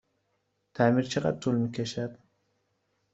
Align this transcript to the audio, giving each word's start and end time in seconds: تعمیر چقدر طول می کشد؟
تعمیر 0.73 1.05
چقدر 1.05 1.37
طول 1.39 1.55
می 1.55 1.71
کشد؟ 1.71 2.17